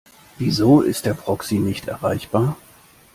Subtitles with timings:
[0.39, 2.57] Wieso ist der Proxy nicht erreichbar?